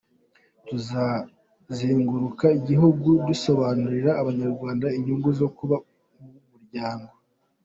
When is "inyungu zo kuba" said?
4.97-5.75